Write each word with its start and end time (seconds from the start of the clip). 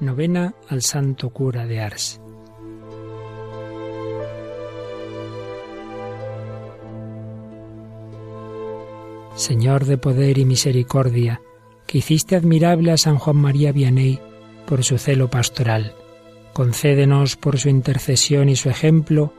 Novena 0.00 0.54
al 0.68 0.82
Santo 0.82 1.30
Cura 1.30 1.66
de 1.66 1.80
Ars. 1.80 2.20
Señor 9.34 9.86
de 9.86 9.98
poder 9.98 10.38
y 10.38 10.44
misericordia, 10.44 11.40
que 11.86 11.98
hiciste 11.98 12.36
admirable 12.36 12.92
a 12.92 12.96
San 12.96 13.18
Juan 13.18 13.36
María 13.36 13.72
Vianney 13.72 14.20
por 14.66 14.84
su 14.84 14.98
celo 14.98 15.30
pastoral, 15.30 15.94
concédenos 16.52 17.36
por 17.36 17.58
su 17.58 17.68
intercesión 17.68 18.48
y 18.48 18.56
su 18.56 18.68
ejemplo 18.68 19.32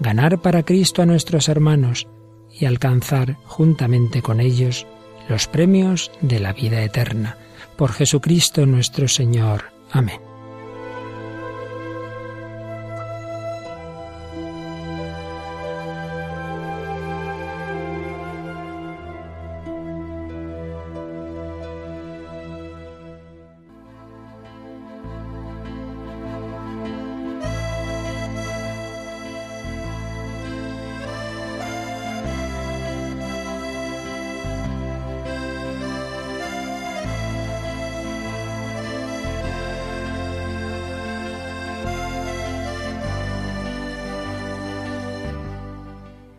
ganar 0.00 0.40
para 0.40 0.62
Cristo 0.62 1.02
a 1.02 1.06
nuestros 1.06 1.48
hermanos 1.48 2.06
y 2.50 2.64
alcanzar 2.64 3.36
juntamente 3.44 4.22
con 4.22 4.40
ellos 4.40 4.86
los 5.28 5.46
premios 5.46 6.10
de 6.22 6.40
la 6.40 6.52
vida 6.52 6.82
eterna. 6.82 7.36
Por 7.76 7.92
Jesucristo 7.92 8.64
nuestro 8.64 9.08
Señor. 9.08 9.75
Amén. 9.92 10.25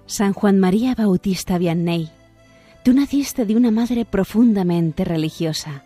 San 0.07 0.31
Juan 0.31 0.57
María 0.57 0.95
Bautista 0.95 1.57
Vianney, 1.57 2.09
tú 2.81 2.93
naciste 2.93 3.45
de 3.45 3.57
una 3.57 3.71
madre 3.71 4.05
profundamente 4.05 5.03
religiosa. 5.03 5.83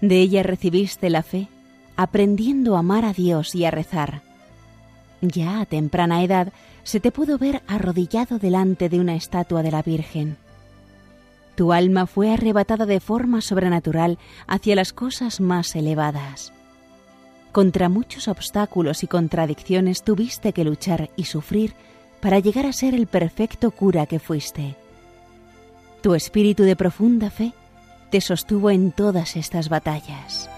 De 0.00 0.20
ella 0.20 0.44
recibiste 0.44 1.10
la 1.10 1.24
fe, 1.24 1.48
aprendiendo 1.96 2.76
a 2.76 2.78
amar 2.78 3.04
a 3.04 3.12
Dios 3.12 3.56
y 3.56 3.64
a 3.64 3.72
rezar. 3.72 4.22
Ya 5.20 5.60
a 5.60 5.66
temprana 5.66 6.22
edad 6.22 6.52
se 6.84 7.00
te 7.00 7.10
pudo 7.10 7.38
ver 7.38 7.60
arrodillado 7.66 8.38
delante 8.38 8.88
de 8.88 9.00
una 9.00 9.16
estatua 9.16 9.64
de 9.64 9.72
la 9.72 9.82
Virgen. 9.82 10.36
Tu 11.56 11.72
alma 11.72 12.06
fue 12.06 12.32
arrebatada 12.32 12.86
de 12.86 13.00
forma 13.00 13.40
sobrenatural 13.40 14.18
hacia 14.46 14.76
las 14.76 14.92
cosas 14.92 15.40
más 15.40 15.74
elevadas. 15.74 16.52
Contra 17.50 17.88
muchos 17.88 18.28
obstáculos 18.28 19.02
y 19.02 19.08
contradicciones 19.08 20.04
tuviste 20.04 20.52
que 20.52 20.62
luchar 20.62 21.10
y 21.16 21.24
sufrir 21.24 21.74
para 22.20 22.38
llegar 22.38 22.66
a 22.66 22.72
ser 22.72 22.94
el 22.94 23.06
perfecto 23.06 23.70
cura 23.70 24.06
que 24.06 24.18
fuiste. 24.18 24.76
Tu 26.02 26.14
espíritu 26.14 26.62
de 26.62 26.76
profunda 26.76 27.30
fe 27.30 27.52
te 28.10 28.20
sostuvo 28.20 28.70
en 28.70 28.92
todas 28.92 29.36
estas 29.36 29.68
batallas. 29.68 30.50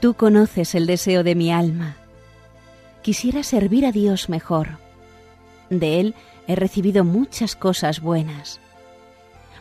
Tú 0.00 0.12
conoces 0.12 0.74
el 0.74 0.86
deseo 0.86 1.24
de 1.24 1.34
mi 1.34 1.50
alma. 1.50 1.96
Quisiera 3.00 3.42
servir 3.42 3.86
a 3.86 3.92
Dios 3.92 4.28
mejor. 4.28 4.76
De 5.70 5.98
Él 5.98 6.14
he 6.46 6.56
recibido 6.56 7.04
muchas 7.04 7.56
cosas 7.56 8.00
buenas. 8.00 8.60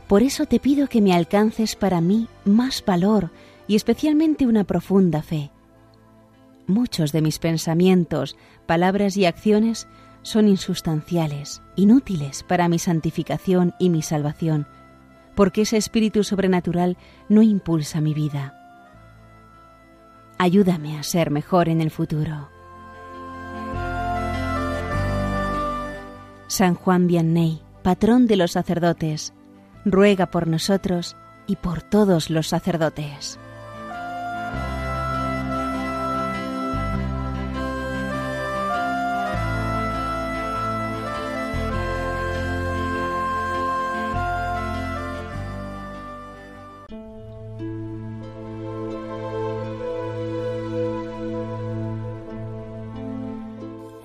Por 0.07 0.21
eso 0.21 0.45
te 0.45 0.59
pido 0.59 0.87
que 0.87 1.01
me 1.01 1.13
alcances 1.13 1.75
para 1.75 2.01
mí 2.01 2.27
más 2.45 2.83
valor 2.85 3.31
y 3.67 3.75
especialmente 3.75 4.45
una 4.45 4.63
profunda 4.63 5.21
fe. 5.21 5.51
Muchos 6.67 7.11
de 7.11 7.21
mis 7.21 7.39
pensamientos, 7.39 8.37
palabras 8.65 9.17
y 9.17 9.25
acciones 9.25 9.87
son 10.21 10.47
insustanciales, 10.47 11.61
inútiles 11.75 12.43
para 12.43 12.69
mi 12.69 12.79
santificación 12.79 13.73
y 13.79 13.89
mi 13.89 14.01
salvación, 14.01 14.67
porque 15.35 15.63
ese 15.63 15.77
espíritu 15.77 16.23
sobrenatural 16.23 16.97
no 17.27 17.41
impulsa 17.41 17.99
mi 17.99 18.13
vida. 18.13 18.59
Ayúdame 20.37 20.97
a 20.97 21.03
ser 21.03 21.31
mejor 21.31 21.69
en 21.69 21.81
el 21.81 21.91
futuro. 21.91 22.49
San 26.47 26.75
Juan 26.75 27.07
Vianney, 27.07 27.61
patrón 27.81 28.27
de 28.27 28.35
los 28.35 28.51
sacerdotes, 28.51 29.33
ruega 29.85 30.27
por 30.27 30.47
nosotros 30.47 31.15
y 31.47 31.57
por 31.57 31.81
todos 31.81 32.29
los 32.29 32.47
sacerdotes. 32.47 33.39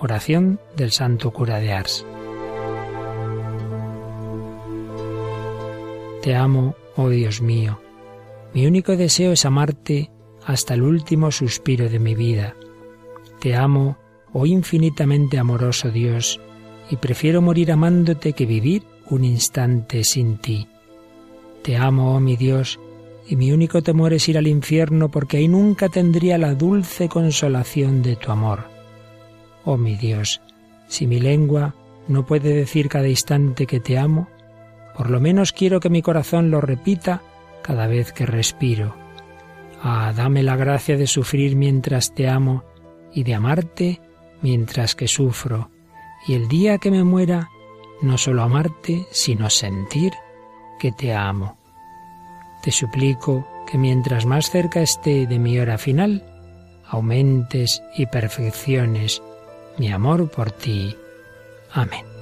Oración 0.01 0.59
del 0.75 0.91
Santo 0.91 1.31
Cura 1.31 1.59
de 1.59 1.73
Ars. 1.73 2.05
Te 6.21 6.35
amo, 6.35 6.75
oh 6.97 7.09
Dios 7.09 7.41
mío. 7.41 7.79
Mi 8.53 8.65
único 8.65 8.97
deseo 8.97 9.31
es 9.31 9.45
amarte 9.45 10.11
hasta 10.45 10.73
el 10.73 10.81
último 10.81 11.31
suspiro 11.31 11.87
de 11.89 11.99
mi 11.99 12.15
vida. 12.15 12.55
Te 13.39 13.55
amo, 13.55 13.97
oh 14.33 14.45
infinitamente 14.45 15.37
amoroso 15.37 15.91
Dios, 15.91 16.41
y 16.89 16.97
prefiero 16.97 17.41
morir 17.41 17.71
amándote 17.71 18.33
que 18.33 18.45
vivir 18.45 18.83
un 19.09 19.23
instante 19.23 20.03
sin 20.03 20.37
ti. 20.37 20.67
Te 21.63 21.77
amo, 21.77 22.15
oh 22.15 22.19
mi 22.19 22.35
Dios, 22.35 22.79
y 23.27 23.35
mi 23.35 23.51
único 23.51 23.81
temor 23.81 24.11
es 24.11 24.27
ir 24.27 24.37
al 24.37 24.47
infierno 24.47 25.09
porque 25.09 25.37
ahí 25.37 25.47
nunca 25.47 25.87
tendría 25.87 26.37
la 26.37 26.55
dulce 26.55 27.07
consolación 27.07 28.01
de 28.01 28.15
tu 28.15 28.31
amor. 28.31 28.65
Oh 29.63 29.77
mi 29.77 29.95
Dios, 29.95 30.41
si 30.87 31.05
mi 31.07 31.19
lengua 31.19 31.75
no 32.07 32.25
puede 32.25 32.53
decir 32.53 32.89
cada 32.89 33.07
instante 33.07 33.67
que 33.67 33.79
te 33.79 33.99
amo, 33.99 34.27
por 34.99 35.11
lo 35.11 35.21
menos 35.21 35.53
quiero 35.53 35.79
que 35.79 35.89
mi 35.89 36.01
corazón 36.01 36.51
lo 36.51 36.59
repita 36.59 37.21
cada 37.61 37.87
vez 37.87 38.11
que 38.11 38.25
respiro. 38.25 38.97
Ah, 39.81 40.11
dame 40.13 40.43
la 40.43 40.57
gracia 40.57 40.97
de 40.97 41.07
sufrir 41.07 41.55
mientras 41.55 42.13
te 42.13 42.27
amo 42.27 42.65
y 43.13 43.23
de 43.23 43.33
amarte 43.33 44.01
mientras 44.41 44.95
que 44.95 45.07
sufro. 45.07 45.71
Y 46.27 46.33
el 46.33 46.49
día 46.49 46.79
que 46.79 46.91
me 46.91 47.05
muera, 47.05 47.47
no 48.01 48.17
solo 48.17 48.43
amarte, 48.43 49.05
sino 49.09 49.49
sentir 49.49 50.11
que 50.79 50.91
te 50.91 51.13
amo. 51.13 51.57
Te 52.61 52.71
suplico 52.71 53.47
que 53.71 53.77
mientras 53.77 54.25
más 54.25 54.51
cerca 54.51 54.81
esté 54.81 55.27
de 55.27 55.39
mi 55.39 55.59
hora 55.59 55.77
final, 55.77 56.25
aumentes 56.85 57.81
y 57.95 58.05
perfecciones 58.07 59.23
mi 59.77 59.93
amor 59.93 60.29
por 60.29 60.51
ti. 60.51 60.93
Amén. 61.71 62.18